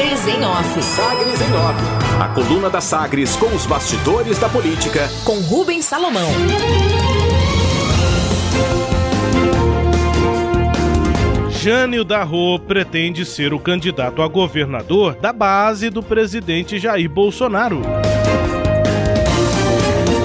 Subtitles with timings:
[0.00, 0.82] Sagres em Off.
[0.82, 2.22] Sagres em Off.
[2.22, 5.06] A coluna da Sagres com os bastidores da política.
[5.26, 6.26] Com Rubens Salomão.
[11.50, 17.82] Jânio Darro pretende ser o candidato a governador da base do presidente Jair Bolsonaro.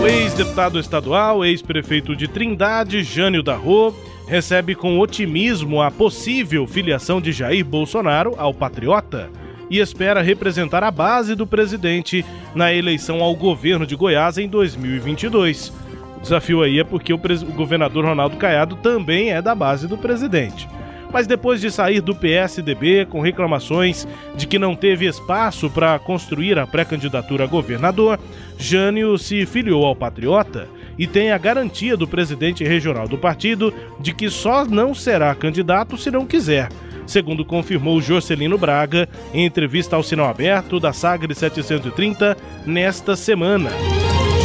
[0.01, 3.93] O ex-deputado estadual, ex-prefeito de Trindade, Jânio Darro,
[4.25, 9.29] recebe com otimismo a possível filiação de Jair Bolsonaro ao Patriota
[9.69, 15.73] e espera representar a base do presidente na eleição ao governo de Goiás em 2022.
[16.17, 19.97] O desafio aí é porque o, o governador Ronaldo Caiado também é da base do
[19.97, 20.67] presidente
[21.15, 26.59] mas depois de sair do PSDB com reclamações de que não teve espaço para construir
[26.59, 28.19] a pré-candidatura a governador,
[28.57, 34.13] Jânio se filiou ao Patriota e tem a garantia do presidente regional do partido de
[34.13, 36.67] que só não será candidato se não quiser
[37.05, 43.69] segundo confirmou Jorcelino Braga em entrevista ao Sinal Aberto da Sagre 730 nesta semana.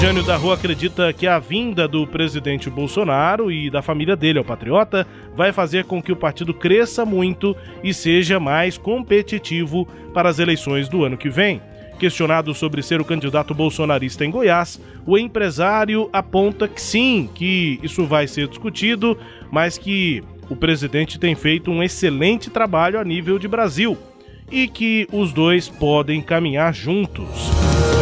[0.00, 4.44] Jânio da Rua acredita que a vinda do presidente Bolsonaro e da família dele ao
[4.44, 10.38] Patriota vai fazer com que o partido cresça muito e seja mais competitivo para as
[10.38, 11.60] eleições do ano que vem.
[11.98, 18.06] Questionado sobre ser o candidato bolsonarista em Goiás, o empresário aponta que sim, que isso
[18.06, 19.18] vai ser discutido,
[19.52, 23.96] mas que o presidente tem feito um excelente trabalho a nível de Brasil
[24.50, 27.48] e que os dois podem caminhar juntos.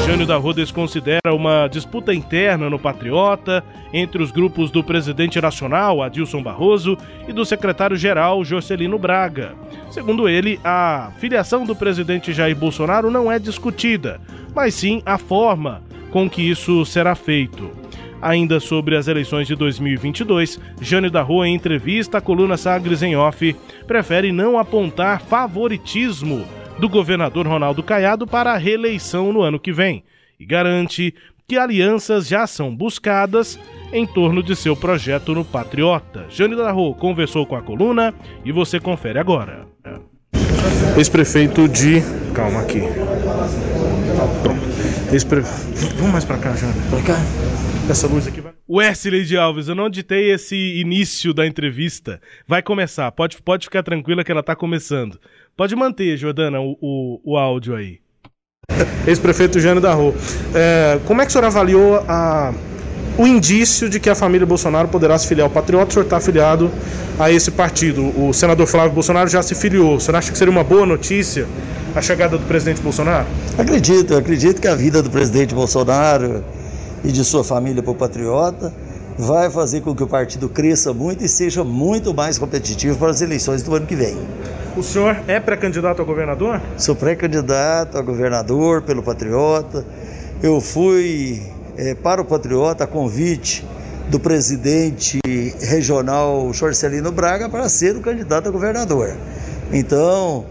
[0.06, 6.02] Jânio da Rua desconsidera uma disputa interna no Patriota entre os grupos do presidente nacional,
[6.02, 6.96] Adilson Barroso,
[7.28, 9.54] e do secretário-geral, Jorcelino Braga.
[9.91, 14.19] Segundo ele, a filiação do presidente Jair Bolsonaro não é discutida,
[14.54, 17.70] mas sim a forma com que isso será feito.
[18.20, 23.16] Ainda sobre as eleições de 2022, Jânio da Rua, em entrevista à coluna Sagres em
[23.16, 23.55] Off,
[23.86, 26.44] prefere não apontar favoritismo
[26.78, 30.05] do governador Ronaldo Caiado para a reeleição no ano que vem
[30.38, 31.14] e garante
[31.47, 33.58] que alianças já são buscadas
[33.92, 36.26] em torno de seu projeto no Patriota.
[36.28, 39.66] Jânio Darro conversou com a coluna e você confere agora.
[40.96, 42.02] Ex-prefeito de.
[42.34, 42.80] Calma aqui.
[44.42, 44.60] Pronto.
[45.12, 45.40] Ex-pre...
[45.96, 46.74] Vamos mais pra cá, Jânio.
[46.90, 47.16] Pra cá?
[47.88, 48.52] Essa luz aqui vai.
[48.68, 52.20] Wesley de Alves, eu não ditei esse início da entrevista.
[52.46, 55.18] Vai começar, pode, pode ficar tranquila que ela tá começando.
[55.56, 58.00] Pode manter, Jordana, o, o, o áudio aí.
[59.06, 60.14] Ex-prefeito Jânio da Rua.
[60.54, 62.52] É, como é que o senhor avaliou a,
[63.18, 65.90] o indício de que a família Bolsonaro poderá se filiar ao Patriota?
[65.90, 66.70] O senhor está afiliado
[67.18, 68.12] a esse partido.
[68.16, 69.96] O senador Flávio Bolsonaro já se filiou.
[69.96, 71.46] O senhor acha que seria uma boa notícia
[71.96, 73.26] a chegada do presidente Bolsonaro?
[73.58, 76.44] Acredito, acredito que a vida do presidente Bolsonaro
[77.02, 78.72] e de sua família para o Patriota
[79.18, 83.20] vai fazer com que o partido cresça muito e seja muito mais competitivo para as
[83.20, 84.16] eleições do ano que vem.
[84.76, 86.62] O senhor é pré-candidato a governador?
[86.76, 89.84] Sou pré-candidato a governador pelo Patriota.
[90.40, 91.42] Eu fui
[91.78, 93.65] é, para o Patriota a convite
[94.11, 95.21] do presidente
[95.61, 99.16] regional Chorcelino Braga para ser o candidato a governador.
[99.72, 100.44] Então,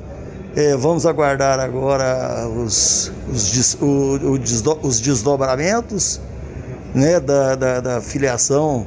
[0.55, 6.21] é, vamos aguardar agora os, os, o, o, os desdobramentos
[6.95, 8.85] né, da, da, da filiação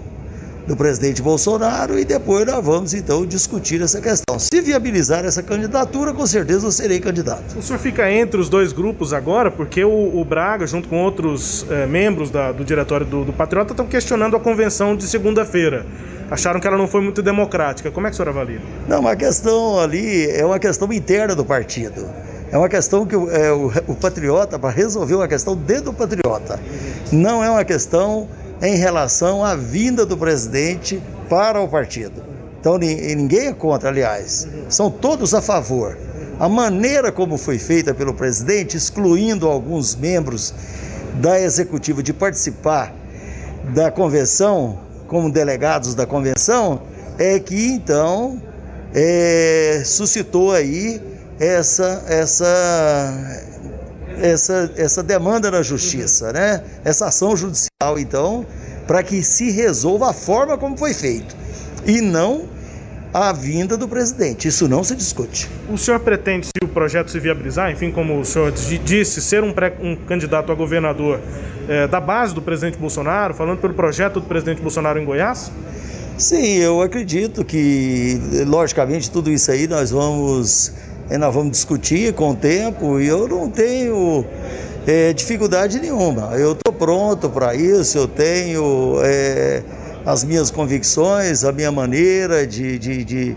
[0.71, 4.39] do presidente Bolsonaro e depois nós vamos então discutir essa questão.
[4.39, 7.59] Se viabilizar essa candidatura, com certeza eu serei candidato.
[7.59, 11.67] O senhor fica entre os dois grupos agora, porque o, o Braga, junto com outros
[11.69, 15.85] eh, membros da, do diretório do, do Patriota, estão questionando a convenção de segunda-feira.
[16.31, 17.91] Acharam que ela não foi muito democrática.
[17.91, 18.61] Como é que o senhor avalia?
[18.87, 22.07] Não, a questão ali é uma questão interna do partido.
[22.53, 26.61] É uma questão que é, o, o Patriota, para resolver uma questão dentro do Patriota.
[27.11, 28.29] Não é uma questão
[28.63, 32.23] em relação à vinda do presidente para o partido.
[32.61, 35.97] Então ninguém é contra, aliás, são todos a favor.
[36.39, 40.55] A maneira como foi feita pelo presidente, excluindo alguns membros
[41.15, 42.95] da executiva de participar
[43.75, 46.83] da convenção como delegados da convenção,
[47.19, 48.41] é que então
[48.95, 51.01] é, suscitou aí
[51.39, 53.43] essa, essa
[54.21, 56.63] essa, essa demanda na justiça, né?
[56.85, 58.47] essa ação judicial, então,
[58.87, 61.35] para que se resolva a forma como foi feito
[61.87, 62.49] e não
[63.13, 64.47] a vinda do presidente.
[64.47, 65.49] Isso não se discute.
[65.69, 69.53] O senhor pretende, se o projeto se viabilizar, enfim, como o senhor disse, ser um,
[69.53, 71.21] pré, um candidato a governador
[71.69, 75.51] é, da base do presidente Bolsonaro, falando pelo projeto do presidente Bolsonaro em Goiás?
[76.17, 80.73] Sim, eu acredito que, logicamente, tudo isso aí nós vamos
[81.11, 84.25] e nós vamos discutir com o tempo e eu não tenho
[84.87, 86.37] é, dificuldade nenhuma.
[86.37, 89.63] Eu estou pronto para isso, eu tenho é,
[90.07, 93.37] as minhas convicções, a minha maneira de, de, de,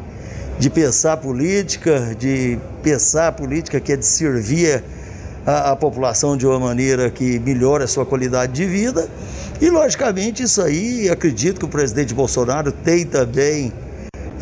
[0.59, 4.83] de pensar política, de pensar política que é de servir
[5.43, 9.09] a, a, população de uma maneira que melhore a sua qualidade de vida.
[9.59, 13.73] E, logicamente, isso aí, acredito que o presidente Bolsonaro tem também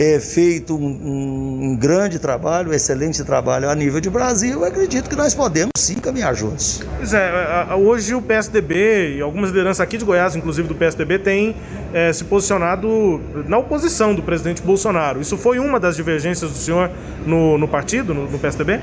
[0.02, 5.16] é, feito um, um, grande trabalho, um excelente trabalho a nível de Brasil, acredito que
[5.16, 6.82] nós podemos sim caminhar juntos.
[6.98, 7.32] Pois é,
[7.76, 11.56] hoje o PSDB e algumas lideranças aqui de Goiás, inclusive do PSDB, têm
[11.94, 15.22] é, se posicionado na oposição do presidente Bolsonaro.
[15.22, 16.90] Isso foi uma das divergências do senhor
[17.24, 18.80] no, no partido, no, no PSDB?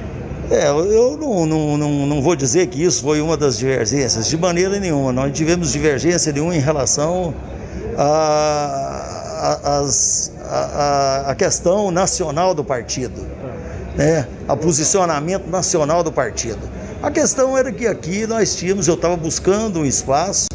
[0.52, 4.36] É, eu não, não, não, não, vou dizer que isso foi uma das divergências, de
[4.36, 5.12] maneira nenhuma.
[5.12, 7.34] Nós tivemos divergência nenhuma em relação
[7.98, 9.84] a,
[10.48, 13.26] a, a, questão nacional do partido,
[13.96, 14.26] né?
[14.46, 16.60] a posicionamento nacional do partido.
[17.02, 20.46] A questão era que aqui nós tínhamos, eu estava buscando um espaço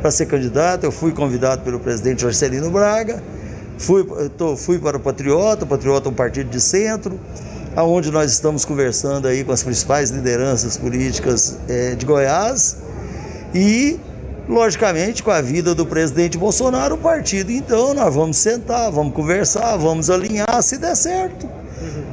[0.00, 3.22] para ser candidato, eu fui convidado pelo presidente Jorcelino Braga,
[3.78, 4.04] fui,
[4.36, 7.18] tô, fui para o Patriota, o Patriota é um partido de centro,
[7.76, 12.78] aonde nós estamos conversando aí com as principais lideranças políticas é, de Goiás
[13.54, 13.98] e
[14.48, 19.76] logicamente, com a vida do presidente Bolsonaro, o partido, então, nós vamos sentar, vamos conversar,
[19.76, 21.48] vamos alinhar, se der certo.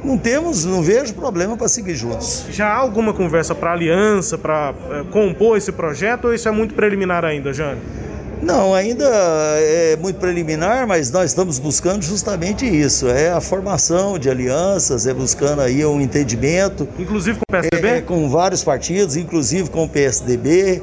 [0.04, 2.44] Não temos, não vejo problema para seguir juntos.
[2.50, 6.74] Já há alguma conversa para aliança, para é, compor esse projeto, ou isso é muito
[6.74, 7.80] preliminar ainda, Jane?
[8.42, 14.28] Não, ainda é muito preliminar, mas nós estamos buscando justamente isso, é a formação de
[14.28, 16.88] alianças, é buscando aí um entendimento.
[16.98, 17.88] Inclusive com o PSDB?
[17.88, 20.82] É, com vários partidos, inclusive com o PSDB.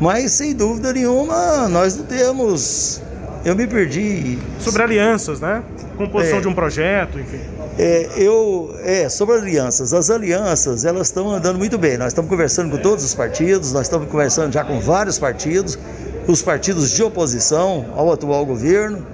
[0.00, 3.02] Mas sem dúvida nenhuma, nós não temos.
[3.44, 4.38] Eu me perdi.
[4.60, 5.62] Sobre alianças, né?
[5.96, 7.40] Composição é, de um projeto, enfim.
[7.76, 9.92] É, eu, é, sobre alianças.
[9.92, 11.96] As alianças, elas estão andando muito bem.
[11.96, 15.78] Nós estamos conversando com todos os partidos, nós estamos conversando já com vários partidos,
[16.26, 19.04] os partidos de oposição ao atual governo,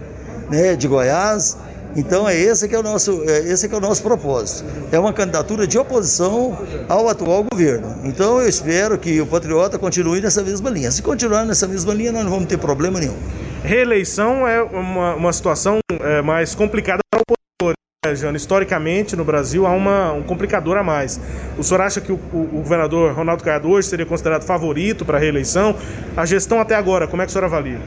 [0.50, 1.56] né, de Goiás.
[1.96, 4.64] Então é esse que é o nosso, é esse que é o nosso propósito.
[4.90, 6.58] É uma candidatura de oposição
[6.88, 8.00] ao atual governo.
[8.04, 10.90] Então eu espero que o Patriota continue nessa mesma linha.
[10.90, 13.16] Se continuar nessa mesma linha, nós não vamos ter problema nenhum.
[13.62, 17.74] Reeleição é uma, uma situação é, mais complicada para o opositor.
[18.04, 21.18] Né, historicamente no Brasil há uma, um complicador a mais.
[21.56, 25.16] O senhor acha que o, o, o governador Ronaldo Caiado hoje seria considerado favorito para
[25.16, 25.74] a reeleição?
[26.14, 27.80] A gestão até agora, como é que o senhor avalia?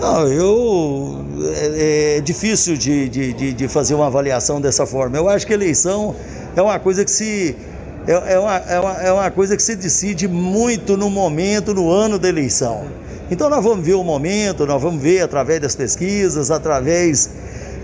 [0.00, 1.24] Não, eu.
[1.54, 5.16] É, é difícil de, de, de, fazer uma avaliação dessa forma.
[5.16, 6.14] Eu acho que eleição
[6.54, 7.56] é uma coisa que se.
[8.06, 11.90] É, é, uma, é, uma, é uma coisa que se decide muito no momento, no
[11.90, 12.86] ano da eleição.
[13.30, 17.28] Então nós vamos ver o momento, nós vamos ver através das pesquisas, através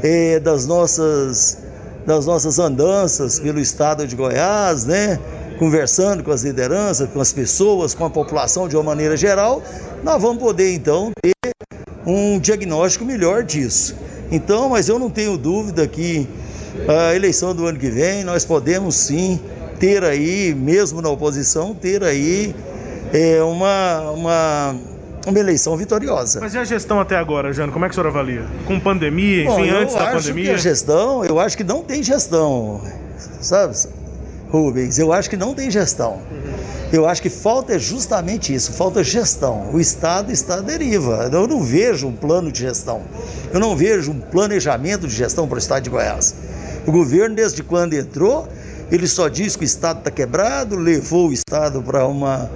[0.02, 1.58] é, das, nossas,
[2.06, 5.18] das nossas andanças pelo estado de Goiás, né?
[5.58, 9.62] Conversando com as lideranças, com as pessoas, com a população de uma maneira geral,
[10.02, 11.33] nós vamos poder então ter
[12.06, 13.96] um diagnóstico melhor disso.
[14.30, 16.28] Então, mas eu não tenho dúvida que
[16.88, 19.40] a eleição do ano que vem nós podemos sim
[19.78, 22.54] ter aí, mesmo na oposição, ter aí
[23.12, 24.76] é, uma, uma,
[25.26, 26.40] uma eleição vitoriosa.
[26.40, 27.72] Mas e a gestão até agora, Jano?
[27.72, 28.44] Como é que o senhor avalia?
[28.66, 30.54] Com pandemia, enfim, Bom, antes da pandemia?
[30.54, 32.80] a gestão, eu acho que não tem gestão,
[33.40, 33.76] sabe,
[34.50, 34.98] Rubens?
[34.98, 36.20] Eu acho que não tem gestão.
[36.94, 39.68] Eu acho que falta justamente isso, falta gestão.
[39.72, 41.28] O Estado está à deriva.
[41.32, 43.02] Eu não vejo um plano de gestão.
[43.52, 46.36] Eu não vejo um planejamento de gestão para o Estado de Goiás.
[46.86, 48.46] O governo, desde quando entrou,
[48.92, 52.48] ele só diz que o Estado está quebrado, levou o Estado para uma,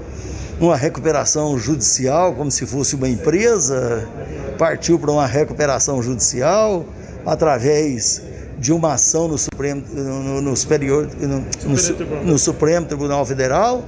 [0.61, 4.09] uma recuperação judicial, como se fosse uma empresa,
[4.57, 6.87] partiu para uma recuperação judicial
[7.27, 8.23] através
[8.57, 13.83] de uma ação no Supremo, no, no superior, no, no, no Supremo Tribunal Federal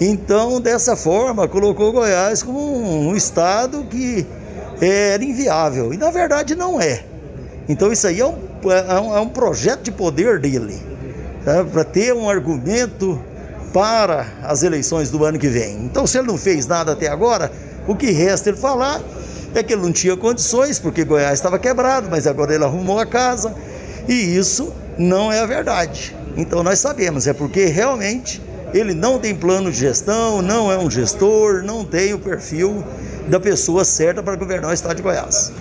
[0.00, 4.26] então, dessa forma, colocou Goiás como um, estado que
[4.80, 5.92] era inviável.
[5.92, 7.04] E na verdade não é.
[7.68, 10.80] Então isso aí é um, é um, é um projeto de poder dele,
[11.44, 11.62] tá?
[11.64, 13.22] para ter um argumento
[13.74, 15.84] para as eleições do ano que vem.
[15.84, 17.52] Então se ele não fez nada até agora,
[17.86, 19.02] o que resta ele falar
[19.54, 23.04] é que ele não tinha condições, porque Goiás estava quebrado, mas agora ele arrumou a
[23.04, 23.54] casa.
[24.08, 26.16] E isso não é a verdade.
[26.36, 28.40] Então nós sabemos, é porque realmente
[28.72, 32.84] ele não tem plano de gestão, não é um gestor, não tem o perfil
[33.28, 35.52] da pessoa certa para governar o estado de Goiás.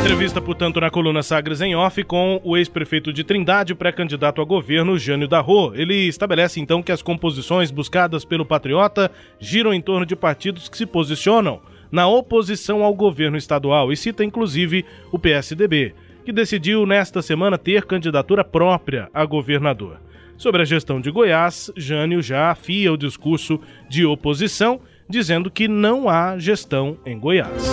[0.00, 4.98] Entrevista, portanto, na coluna Sagres em Off com o ex-prefeito de Trindade, pré-candidato a governo,
[4.98, 5.72] Jânio Darro.
[5.74, 10.76] Ele estabelece então que as composições buscadas pelo Patriota giram em torno de partidos que
[10.76, 11.60] se posicionam
[11.92, 15.94] na oposição ao governo estadual e cita inclusive o PSDB
[16.30, 20.00] que decidiu nesta semana ter candidatura própria a governador.
[20.36, 26.08] Sobre a gestão de Goiás, Jânio já afia o discurso de oposição, dizendo que não
[26.08, 27.66] há gestão em Goiás.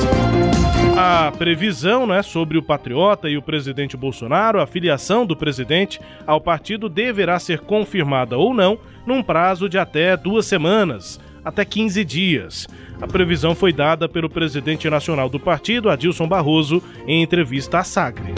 [0.97, 6.41] A previsão né, sobre o Patriota e o presidente Bolsonaro, a filiação do presidente ao
[6.41, 12.67] partido deverá ser confirmada ou não num prazo de até duas semanas, até 15 dias.
[13.01, 18.35] A previsão foi dada pelo presidente nacional do partido, Adilson Barroso, em entrevista à Sagres.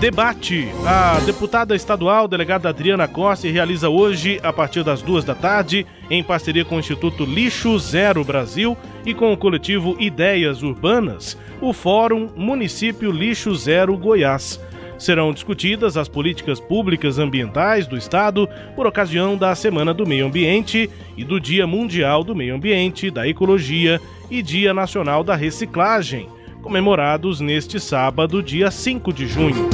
[0.00, 0.66] Debate.
[0.86, 6.24] A deputada estadual, delegada Adriana Costa, realiza hoje, a partir das duas da tarde, em
[6.24, 12.30] parceria com o Instituto Lixo Zero Brasil e com o coletivo Ideias Urbanas, o Fórum
[12.34, 14.58] Município Lixo Zero Goiás.
[15.00, 20.88] Serão discutidas as políticas públicas ambientais do Estado por ocasião da Semana do Meio Ambiente
[21.16, 26.28] e do Dia Mundial do Meio Ambiente, da Ecologia e Dia Nacional da Reciclagem
[26.60, 29.68] comemorados neste sábado, dia 5 de junho.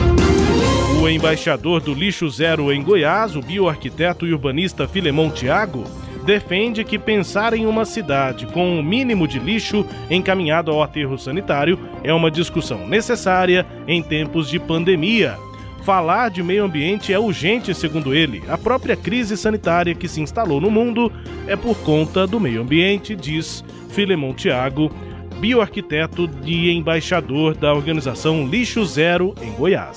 [1.02, 5.84] O embaixador do Lixo Zero em Goiás, o bioarquiteto e urbanista Filemon Tiago,
[6.26, 11.16] defende que pensar em uma cidade com o um mínimo de lixo encaminhado ao aterro
[11.16, 15.38] sanitário é uma discussão necessária em tempos de pandemia.
[15.84, 18.42] Falar de meio ambiente é urgente, segundo ele.
[18.48, 21.12] A própria crise sanitária que se instalou no mundo
[21.46, 24.90] é por conta do meio ambiente, diz Filemon Tiago,
[25.38, 29.96] bioarquiteto e embaixador da organização Lixo Zero em Goiás.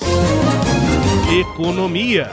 [1.32, 2.28] Economia.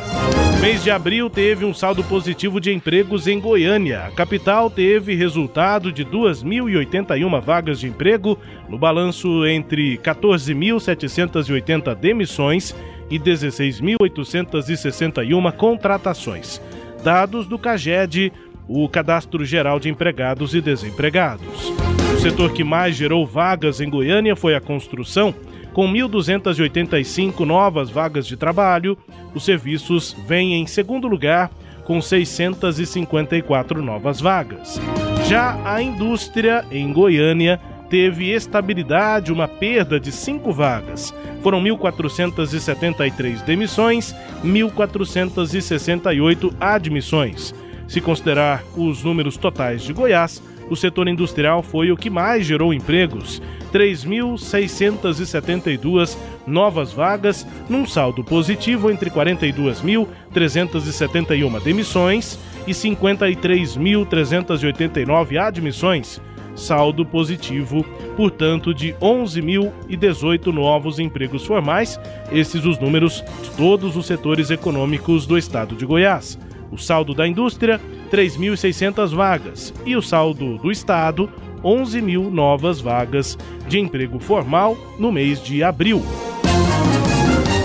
[0.59, 4.05] Mês de abril teve um saldo positivo de empregos em Goiânia.
[4.05, 12.75] A capital teve resultado de 2.081 vagas de emprego no balanço entre 14.780 demissões
[13.07, 16.59] e 16.861 contratações.
[17.03, 18.33] Dados do CAGED,
[18.67, 21.71] o Cadastro Geral de Empregados e Desempregados.
[22.15, 25.35] O setor que mais gerou vagas em Goiânia foi a construção,
[25.77, 28.97] com 1.285 novas vagas de trabalho.
[29.35, 31.51] Os serviços vêm em segundo lugar,
[31.85, 34.81] com 654 novas vagas.
[35.27, 41.13] Já a indústria em Goiânia teve estabilidade, uma perda de cinco vagas.
[41.43, 47.53] Foram 1.473 demissões, 1.468 admissões.
[47.87, 52.73] Se considerar os números totais de Goiás, o setor industrial foi o que mais gerou
[52.73, 66.21] empregos, 3.672 novas vagas, num saldo positivo entre 42.371 demissões e 53.389 admissões,
[66.55, 71.99] saldo positivo, portanto, de 11.018 novos empregos formais,
[72.31, 76.37] esses os números de todos os setores econômicos do estado de Goiás.
[76.71, 77.79] O saldo da indústria,
[78.11, 79.73] 3.600 vagas.
[79.85, 81.29] E o saldo do Estado,
[81.63, 86.01] 11 mil novas vagas de emprego formal no mês de abril.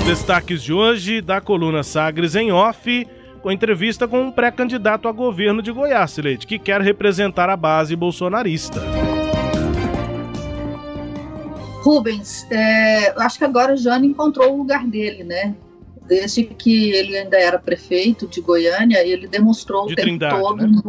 [0.06, 3.06] Destaques de hoje da coluna Sagres em Off,
[3.40, 7.94] com entrevista com um pré-candidato a governo de Goiás, Leite, que quer representar a base
[7.94, 8.80] bolsonarista.
[11.82, 15.54] Rubens, é, acho que agora o Jane encontrou o lugar dele, né?
[16.06, 20.66] Desde que ele ainda era prefeito de Goiânia, ele demonstrou de o tempo Trindade, todo,
[20.66, 20.82] né?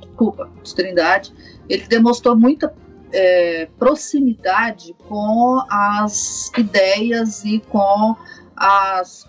[0.00, 1.32] desculpa, de Trindade,
[1.68, 2.72] ele demonstrou muita
[3.12, 8.16] é, proximidade com as ideias e com
[8.56, 9.26] as,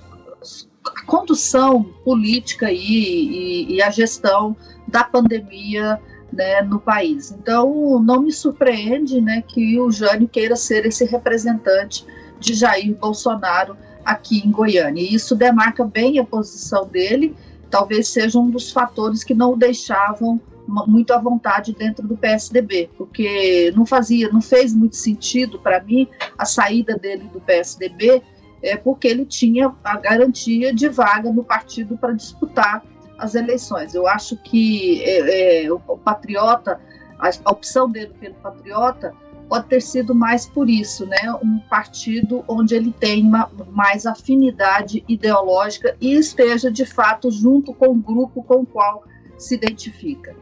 [0.85, 4.55] a condução política e, e, e a gestão
[4.87, 5.99] da pandemia
[6.31, 7.31] né, no país.
[7.31, 12.05] Então, não me surpreende né, que o Jânio queira ser esse representante
[12.39, 13.77] de Jair Bolsonaro
[14.07, 15.01] aqui em Goiânia.
[15.01, 17.35] E isso demarca bem a posição dele,
[17.69, 22.89] talvez seja um dos fatores que não o deixavam muito à vontade dentro do PSDB,
[22.97, 28.21] porque não fazia, não fez muito sentido para mim a saída dele do PSDB,
[28.61, 32.83] é porque ele tinha a garantia de vaga no partido para disputar
[33.17, 33.93] as eleições.
[33.93, 36.79] Eu acho que é, é, o, Patriota,
[37.19, 39.13] a, a opção dele pelo Patriota
[39.47, 41.33] pode ter sido mais por isso, né?
[41.43, 47.87] Um partido onde ele tem uma, mais afinidade ideológica e esteja de fato junto com
[47.87, 49.03] o grupo com o qual
[49.37, 50.35] se identifica.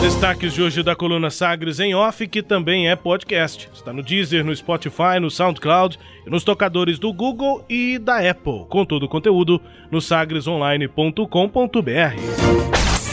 [0.00, 3.68] Destaques de hoje da coluna Sagres em Off, que também é podcast.
[3.74, 8.64] Está no Deezer, no Spotify, no SoundCloud e nos tocadores do Google e da Apple.
[8.68, 12.77] Com todo o conteúdo no sagresonline.com.br.